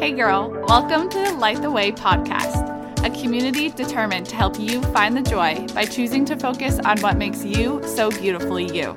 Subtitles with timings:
[0.00, 4.80] Hey, girl, welcome to the Light the Way podcast, a community determined to help you
[4.94, 8.94] find the joy by choosing to focus on what makes you so beautifully you.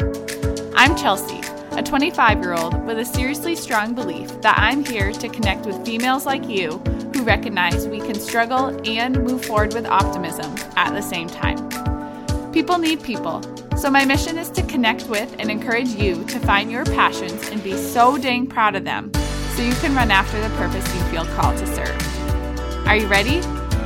[0.77, 5.27] I'm Chelsea, a 25 year old with a seriously strong belief that I'm here to
[5.27, 6.77] connect with females like you
[7.13, 12.53] who recognize we can struggle and move forward with optimism at the same time.
[12.53, 13.41] People need people,
[13.75, 17.61] so my mission is to connect with and encourage you to find your passions and
[17.61, 19.11] be so dang proud of them
[19.55, 22.87] so you can run after the purpose you feel called to serve.
[22.87, 23.41] Are you ready?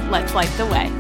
[0.09, 0.91] Let's light the way.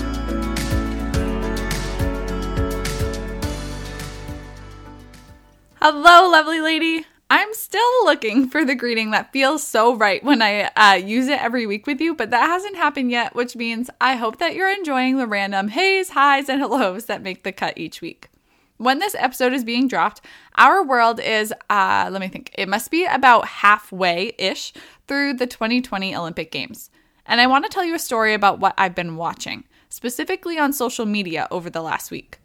[5.81, 7.05] Hello, lovely lady.
[7.29, 11.41] I'm still looking for the greeting that feels so right when I uh, use it
[11.41, 14.71] every week with you, but that hasn't happened yet, which means I hope that you're
[14.71, 18.29] enjoying the random heys, highs, and hellos that make the cut each week.
[18.77, 20.21] When this episode is being dropped,
[20.55, 24.71] our world is, uh, let me think, it must be about halfway ish
[25.07, 26.91] through the 2020 Olympic Games.
[27.25, 30.73] And I want to tell you a story about what I've been watching, specifically on
[30.73, 32.39] social media over the last week.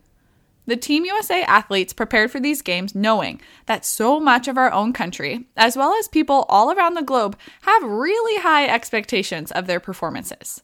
[0.64, 4.92] The Team USA athletes prepared for these games knowing that so much of our own
[4.92, 9.80] country, as well as people all around the globe, have really high expectations of their
[9.80, 10.62] performances.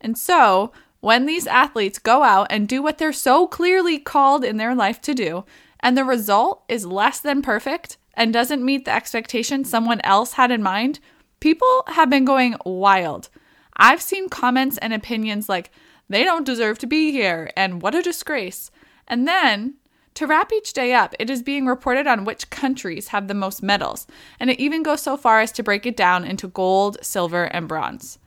[0.00, 4.56] And so, when these athletes go out and do what they're so clearly called in
[4.56, 5.44] their life to do,
[5.80, 10.52] and the result is less than perfect and doesn't meet the expectation someone else had
[10.52, 11.00] in mind,
[11.40, 13.28] people have been going wild.
[13.76, 15.72] I've seen comments and opinions like,
[16.08, 18.70] they don't deserve to be here, and what a disgrace.
[19.08, 19.74] And then,
[20.14, 23.60] to wrap each day up, it is being reported on which countries have the most
[23.60, 24.06] medals,
[24.38, 27.66] and it even goes so far as to break it down into gold, silver, and
[27.66, 28.20] bronze.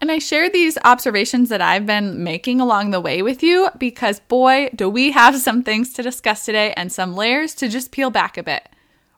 [0.00, 4.20] And I share these observations that I've been making along the way with you because,
[4.20, 8.10] boy, do we have some things to discuss today and some layers to just peel
[8.10, 8.68] back a bit.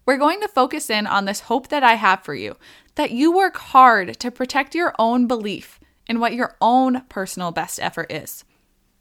[0.04, 2.56] We're going to focus in on this hope that I have for you
[2.94, 5.78] that you work hard to protect your own belief
[6.08, 8.44] in what your own personal best effort is.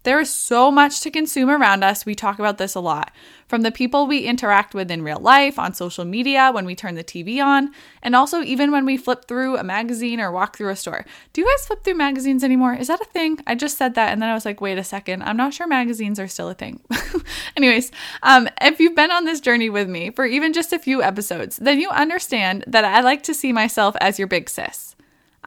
[0.06, 2.06] There is so much to consume around us.
[2.06, 3.12] We talk about this a lot.
[3.48, 6.94] From the people we interact with in real life, on social media, when we turn
[6.94, 7.72] the TV on,
[8.04, 11.06] and also even when we flip through a magazine or walk through a store.
[11.34, 12.76] Do you guys flip through magazines anymore?
[12.76, 13.40] Is that a thing?
[13.48, 15.24] I just said that and then I was like, wait a second.
[15.24, 16.82] I'm not sure magazines are still a thing.
[17.58, 17.92] Anyways,
[18.22, 21.58] um, if you've been on this journey with me for even just a few episodes,
[21.58, 24.95] then you understand that I like to see myself as your big sis.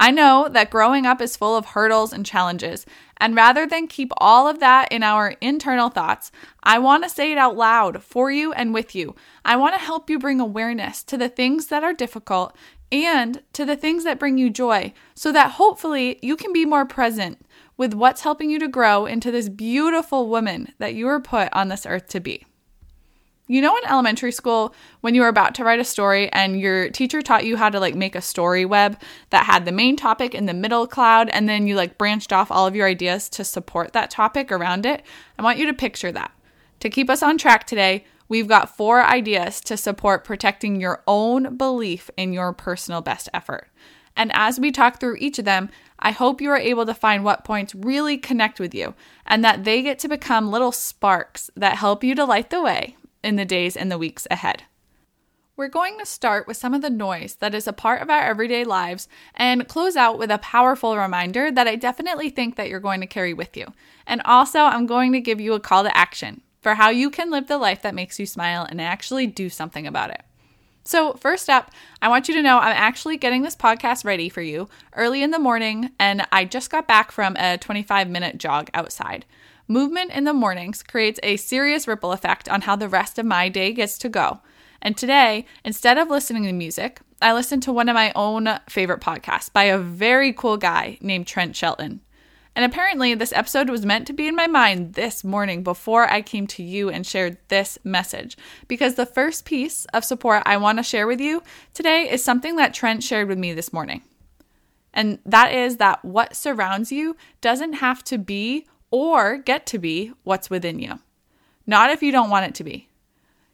[0.00, 2.86] I know that growing up is full of hurdles and challenges,
[3.16, 6.30] and rather than keep all of that in our internal thoughts,
[6.62, 9.16] I want to say it out loud for you and with you.
[9.44, 12.56] I want to help you bring awareness to the things that are difficult
[12.92, 16.86] and to the things that bring you joy so that hopefully you can be more
[16.86, 17.44] present
[17.76, 21.68] with what's helping you to grow into this beautiful woman that you were put on
[21.68, 22.46] this earth to be.
[23.50, 26.90] You know, in elementary school, when you were about to write a story and your
[26.90, 29.00] teacher taught you how to like make a story web
[29.30, 32.50] that had the main topic in the middle cloud, and then you like branched off
[32.50, 35.02] all of your ideas to support that topic around it,
[35.38, 36.30] I want you to picture that.
[36.80, 41.56] To keep us on track today, we've got four ideas to support protecting your own
[41.56, 43.70] belief in your personal best effort.
[44.14, 47.24] And as we talk through each of them, I hope you are able to find
[47.24, 48.94] what points really connect with you
[49.24, 52.96] and that they get to become little sparks that help you to light the way
[53.22, 54.64] in the days and the weeks ahead.
[55.56, 58.22] We're going to start with some of the noise that is a part of our
[58.22, 62.78] everyday lives and close out with a powerful reminder that I definitely think that you're
[62.78, 63.72] going to carry with you.
[64.06, 67.30] And also, I'm going to give you a call to action for how you can
[67.30, 70.22] live the life that makes you smile and actually do something about it.
[70.84, 74.40] So, first up, I want you to know I'm actually getting this podcast ready for
[74.40, 78.70] you early in the morning, and I just got back from a 25 minute jog
[78.72, 79.26] outside.
[79.70, 83.50] Movement in the mornings creates a serious ripple effect on how the rest of my
[83.50, 84.40] day gets to go.
[84.80, 89.02] And today, instead of listening to music, I listened to one of my own favorite
[89.02, 92.00] podcasts by a very cool guy named Trent Shelton.
[92.56, 96.22] And apparently, this episode was meant to be in my mind this morning before I
[96.22, 98.38] came to you and shared this message.
[98.68, 101.42] Because the first piece of support I want to share with you
[101.74, 104.00] today is something that Trent shared with me this morning.
[104.94, 110.12] And that is that what surrounds you doesn't have to be or get to be
[110.24, 110.98] what's within you.
[111.66, 112.88] Not if you don't want it to be.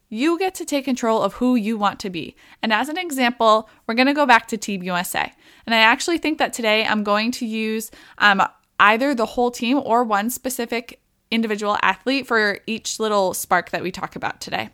[0.08, 2.36] You get to take control of who you want to be.
[2.62, 5.32] And as an example, we're going to go back to Team USA.
[5.66, 8.42] And I actually think that today I'm going to use um,
[8.78, 11.00] either the whole team or one specific
[11.30, 14.68] individual athlete for each little spark that we talk about today.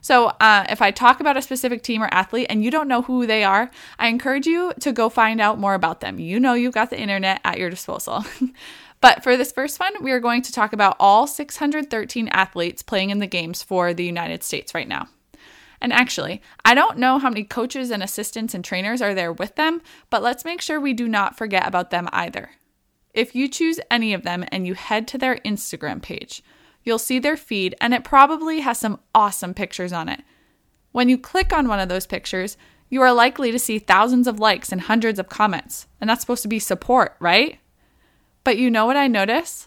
[0.00, 3.02] So, uh, if I talk about a specific team or athlete and you don't know
[3.02, 6.18] who they are, I encourage you to go find out more about them.
[6.18, 8.24] You know, you've got the internet at your disposal.
[9.06, 13.10] But for this first one, we are going to talk about all 613 athletes playing
[13.10, 15.06] in the games for the United States right now.
[15.80, 19.54] And actually, I don't know how many coaches and assistants and trainers are there with
[19.54, 19.80] them,
[20.10, 22.50] but let's make sure we do not forget about them either.
[23.14, 26.42] If you choose any of them and you head to their Instagram page,
[26.82, 30.24] you'll see their feed and it probably has some awesome pictures on it.
[30.90, 32.56] When you click on one of those pictures,
[32.88, 36.42] you are likely to see thousands of likes and hundreds of comments, and that's supposed
[36.42, 37.60] to be support, right?
[38.46, 39.66] But you know what I notice?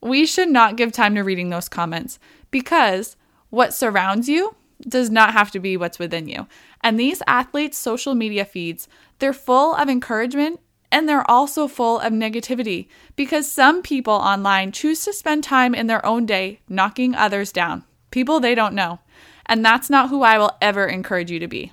[0.00, 2.18] We should not give time to reading those comments
[2.50, 3.18] because
[3.50, 6.46] what surrounds you does not have to be what's within you.
[6.80, 8.88] And these athletes' social media feeds,
[9.18, 10.58] they're full of encouragement
[10.90, 15.86] and they're also full of negativity because some people online choose to spend time in
[15.86, 19.00] their own day knocking others down, people they don't know.
[19.44, 21.72] And that's not who I will ever encourage you to be.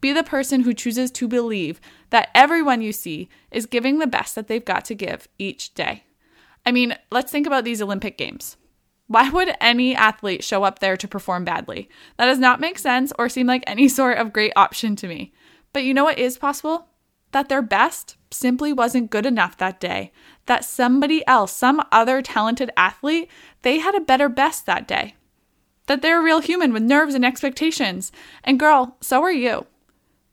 [0.00, 1.78] Be the person who chooses to believe
[2.10, 6.04] that everyone you see is giving the best that they've got to give each day.
[6.64, 8.56] I mean, let's think about these Olympic Games.
[9.06, 11.88] Why would any athlete show up there to perform badly?
[12.18, 15.32] That does not make sense or seem like any sort of great option to me.
[15.72, 16.86] But you know what is possible?
[17.32, 20.12] That their best simply wasn't good enough that day.
[20.46, 23.30] That somebody else, some other talented athlete,
[23.62, 25.14] they had a better best that day.
[25.86, 28.12] That they're a real human with nerves and expectations.
[28.44, 29.66] And girl, so are you.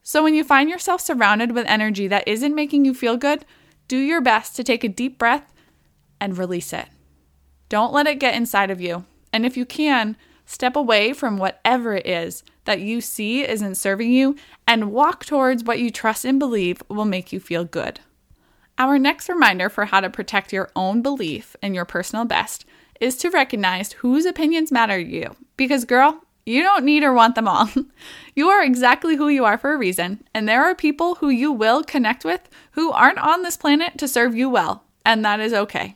[0.07, 3.43] So when you find yourself surrounded with energy that isn't making you feel good,
[3.87, 5.51] do your best to take a deep breath
[6.21, 6.85] and release it.
[7.69, 9.05] Don't let it get inside of you.
[9.33, 10.15] And if you can,
[10.45, 14.35] step away from whatever it is that you see isn't serving you
[14.67, 17.99] and walk towards what you trust and believe will make you feel good.
[18.77, 22.63] Our next reminder for how to protect your own belief in your personal best
[23.01, 25.35] is to recognize whose opinions matter to you.
[25.57, 27.69] Because, girl, you don't need or want them all.
[28.35, 31.51] you are exactly who you are for a reason, and there are people who you
[31.51, 35.53] will connect with who aren't on this planet to serve you well, and that is
[35.53, 35.95] okay.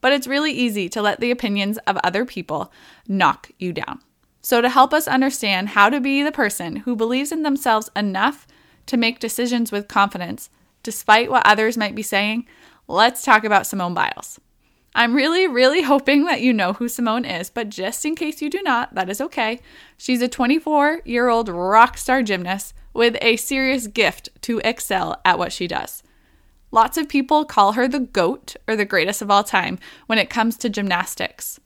[0.00, 2.72] But it's really easy to let the opinions of other people
[3.08, 4.00] knock you down.
[4.42, 8.46] So, to help us understand how to be the person who believes in themselves enough
[8.86, 10.48] to make decisions with confidence,
[10.82, 12.46] despite what others might be saying,
[12.86, 14.38] let's talk about Simone Biles.
[14.94, 18.50] I'm really, really hoping that you know who Simone is, but just in case you
[18.50, 19.60] do not, that is okay.
[19.96, 25.38] She's a 24 year old rock star gymnast with a serious gift to excel at
[25.38, 26.02] what she does.
[26.70, 30.30] Lots of people call her the GOAT, or the greatest of all time, when it
[30.30, 31.60] comes to gymnastics.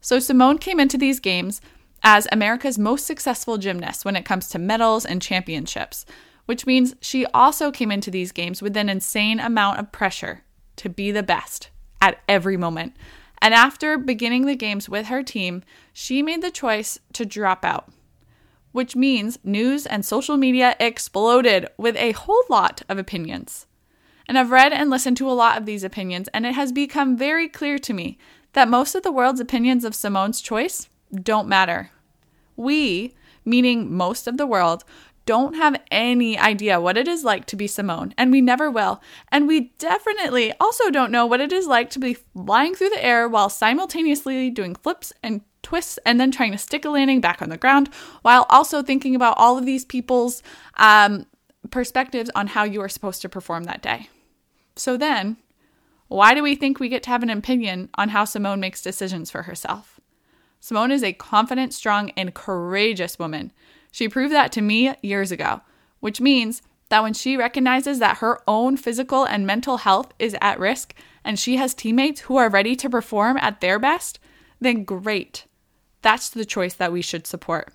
[0.00, 1.60] So Simone came into these games
[2.02, 6.04] as America's most successful gymnast when it comes to medals and championships,
[6.44, 10.42] which means she also came into these games with an insane amount of pressure
[10.76, 11.70] to be the best
[12.04, 12.94] at every moment.
[13.40, 15.62] And after beginning the games with her team,
[15.92, 17.90] she made the choice to drop out,
[18.72, 23.66] which means news and social media exploded with a whole lot of opinions.
[24.26, 27.16] And I've read and listened to a lot of these opinions, and it has become
[27.16, 28.18] very clear to me
[28.52, 31.90] that most of the world's opinions of Simone's choice don't matter.
[32.56, 33.14] We,
[33.44, 34.84] meaning most of the world,
[35.26, 39.00] don't have any idea what it is like to be Simone, and we never will.
[39.28, 43.04] And we definitely also don't know what it is like to be flying through the
[43.04, 47.40] air while simultaneously doing flips and twists and then trying to stick a landing back
[47.40, 47.88] on the ground
[48.22, 50.42] while also thinking about all of these people's
[50.76, 51.26] um,
[51.70, 54.08] perspectives on how you are supposed to perform that day.
[54.76, 55.38] So then,
[56.08, 59.30] why do we think we get to have an opinion on how Simone makes decisions
[59.30, 59.98] for herself?
[60.60, 63.52] Simone is a confident, strong, and courageous woman.
[63.94, 65.60] She proved that to me years ago,
[66.00, 70.58] which means that when she recognizes that her own physical and mental health is at
[70.58, 74.18] risk and she has teammates who are ready to perform at their best,
[74.60, 75.46] then great.
[76.02, 77.72] That's the choice that we should support.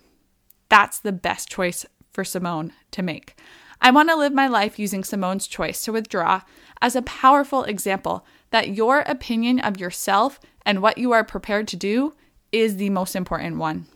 [0.68, 3.40] That's the best choice for Simone to make.
[3.80, 6.42] I want to live my life using Simone's choice to withdraw
[6.82, 11.76] as a powerful example that your opinion of yourself and what you are prepared to
[11.76, 12.12] do
[12.52, 13.86] is the most important one.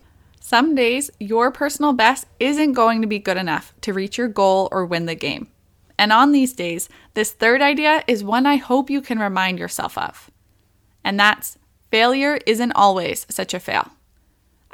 [0.47, 4.69] Some days, your personal best isn't going to be good enough to reach your goal
[4.71, 5.49] or win the game.
[5.99, 9.97] And on these days, this third idea is one I hope you can remind yourself
[9.97, 10.31] of.
[11.03, 11.57] And that's
[11.91, 13.93] failure isn't always such a fail.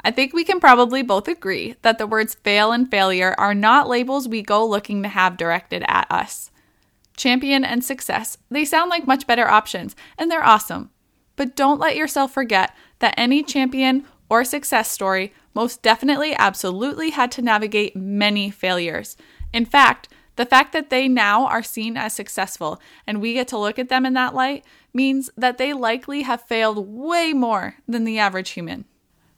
[0.03, 3.87] I think we can probably both agree that the words fail and failure are not
[3.87, 6.51] labels we go looking to have directed at us.
[7.15, 10.89] Champion and success, they sound like much better options, and they're awesome.
[11.37, 17.31] But don't let yourself forget that any champion or success story most definitely, absolutely had
[17.33, 19.17] to navigate many failures.
[19.53, 23.57] In fact, the fact that they now are seen as successful and we get to
[23.57, 28.05] look at them in that light means that they likely have failed way more than
[28.05, 28.85] the average human.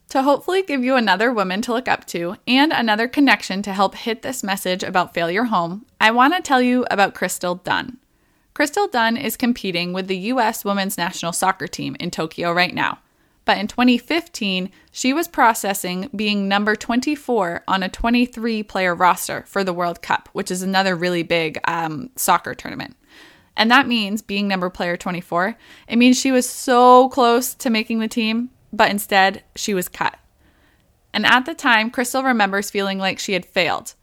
[0.09, 3.95] To hopefully give you another woman to look up to and another connection to help
[3.95, 7.97] hit this message about failure home, I want to tell you about Crystal Dunn.
[8.53, 10.63] Crystal Dunn is competing with the U.S.
[10.63, 12.99] women's national soccer team in Tokyo right now.
[13.45, 19.63] But in 2015, she was processing being number 24 on a 23 player roster for
[19.63, 22.95] the World Cup, which is another really big um, soccer tournament.
[23.55, 25.57] And that means being number player 24,
[25.87, 30.17] it means she was so close to making the team, but instead she was cut.
[31.13, 33.93] And at the time, Crystal remembers feeling like she had failed.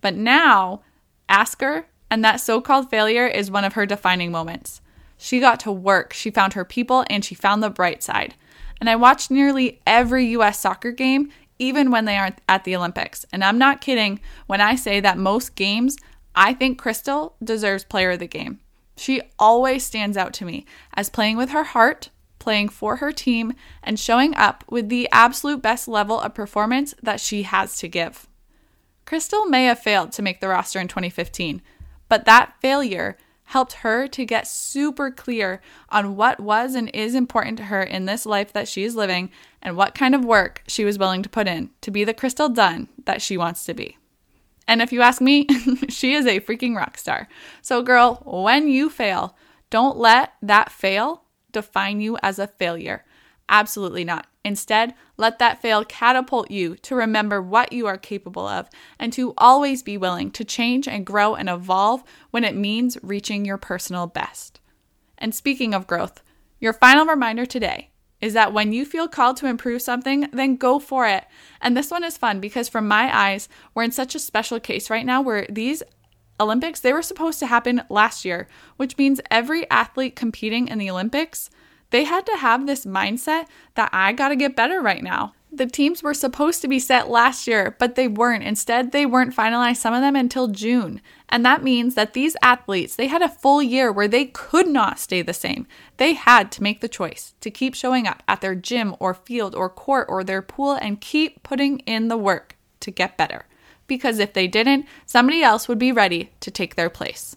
[0.00, 0.82] But now,
[1.28, 4.80] ask her, and that so called failure is one of her defining moments.
[5.16, 8.34] She got to work, she found her people, and she found the bright side.
[8.80, 13.24] And I watch nearly every US soccer game, even when they aren't at the Olympics.
[13.32, 15.96] And I'm not kidding when I say that most games,
[16.34, 18.60] I think Crystal deserves player of the game.
[18.96, 23.54] She always stands out to me as playing with her heart, playing for her team,
[23.82, 28.26] and showing up with the absolute best level of performance that she has to give.
[29.04, 31.62] Crystal may have failed to make the roster in 2015,
[32.08, 33.16] but that failure
[33.46, 38.04] helped her to get super clear on what was and is important to her in
[38.04, 39.30] this life that she is living
[39.62, 42.48] and what kind of work she was willing to put in to be the Crystal
[42.48, 43.96] Dunn that she wants to be.
[44.68, 45.46] And if you ask me,
[45.88, 47.28] she is a freaking rock star.
[47.62, 49.36] So, girl, when you fail,
[49.70, 51.22] don't let that fail
[51.52, 53.04] define you as a failure.
[53.48, 54.26] Absolutely not.
[54.46, 59.34] Instead, let that fail catapult you to remember what you are capable of and to
[59.36, 64.06] always be willing to change and grow and evolve when it means reaching your personal
[64.06, 64.60] best.
[65.18, 66.22] And speaking of growth,
[66.60, 70.78] your final reminder today is that when you feel called to improve something, then go
[70.78, 71.24] for it.
[71.60, 74.88] And this one is fun because, from my eyes, we're in such a special case
[74.90, 75.82] right now where these
[76.38, 80.88] Olympics, they were supposed to happen last year, which means every athlete competing in the
[80.88, 81.50] Olympics,
[81.90, 85.34] they had to have this mindset that I got to get better right now.
[85.52, 88.42] The teams were supposed to be set last year, but they weren't.
[88.42, 91.00] Instead, they weren't finalized, some of them until June.
[91.28, 94.98] And that means that these athletes, they had a full year where they could not
[94.98, 95.66] stay the same.
[95.96, 99.54] They had to make the choice to keep showing up at their gym or field
[99.54, 103.46] or court or their pool and keep putting in the work to get better.
[103.86, 107.36] Because if they didn't, somebody else would be ready to take their place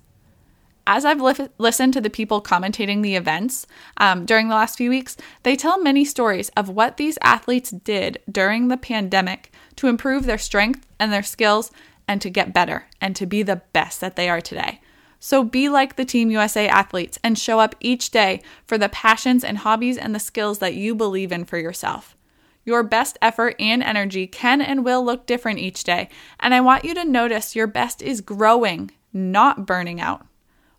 [0.89, 3.67] as I've li- listened to the people commentating the events
[3.97, 8.17] um, during the last few weeks, they tell many stories of what these athletes did
[8.29, 11.69] during the pandemic to improve their strength and their skills
[12.07, 14.81] and to get better and to be the best that they are today.
[15.19, 19.43] So be like the Team USA athletes and show up each day for the passions
[19.43, 22.17] and hobbies and the skills that you believe in for yourself.
[22.65, 26.83] Your best effort and energy can and will look different each day, and I want
[26.83, 30.25] you to notice your best is growing, not burning out.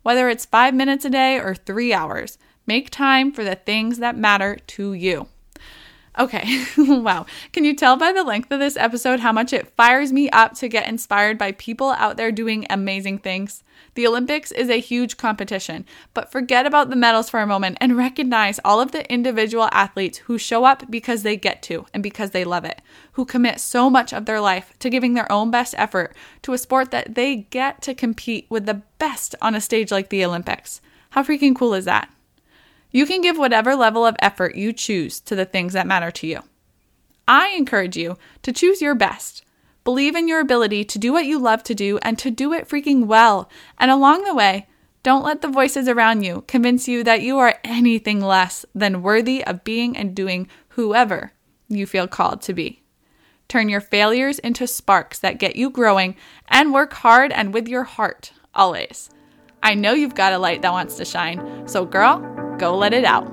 [0.02, 4.16] Whether it's five minutes a day or three hours, make time for the things that
[4.16, 5.28] matter to you.
[6.18, 7.24] Okay, wow.
[7.52, 10.54] Can you tell by the length of this episode how much it fires me up
[10.54, 13.62] to get inspired by people out there doing amazing things?
[13.94, 17.96] The Olympics is a huge competition, but forget about the medals for a moment and
[17.96, 22.30] recognize all of the individual athletes who show up because they get to and because
[22.30, 25.76] they love it, who commit so much of their life to giving their own best
[25.78, 29.92] effort to a sport that they get to compete with the best on a stage
[29.92, 30.80] like the Olympics.
[31.10, 32.10] How freaking cool is that?
[32.90, 36.26] You can give whatever level of effort you choose to the things that matter to
[36.26, 36.40] you.
[37.28, 39.44] I encourage you to choose your best.
[39.85, 42.68] Believe in your ability to do what you love to do and to do it
[42.68, 43.49] freaking well.
[43.78, 44.66] And along the way,
[45.02, 49.44] don't let the voices around you convince you that you are anything less than worthy
[49.44, 51.32] of being and doing whoever
[51.68, 52.82] you feel called to be.
[53.49, 56.16] Turn your failures into sparks that get you growing
[56.49, 59.09] and work hard and with your heart, always.
[59.62, 62.20] I know you've got a light that wants to shine, so girl,
[62.58, 63.26] go let it out.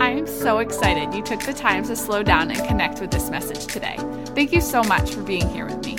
[0.00, 3.30] I am so excited you took the time to slow down and connect with this
[3.30, 3.94] message today.
[4.34, 5.96] Thank you so much for being here with me.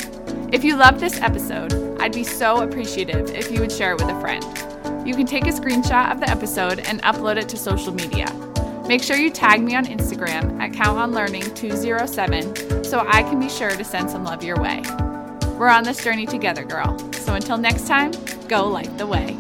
[0.52, 4.10] If you loved this episode, I'd be so appreciative if you would share it with
[4.10, 4.44] a friend.
[5.08, 8.28] You can take a screenshot of the episode and upload it to social media.
[8.86, 13.84] Make sure you tag me on Instagram at CountOnLearning207 so I can be sure to
[13.86, 14.84] send some love your way.
[15.58, 16.98] We're on this journey together, girl.
[17.14, 18.12] So until next time,
[18.48, 19.36] go light the way.